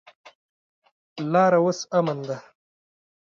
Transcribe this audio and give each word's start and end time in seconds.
لاره 1.31 1.59
اوس 1.63 1.79
امن 1.97 2.19
ده. 2.27 2.37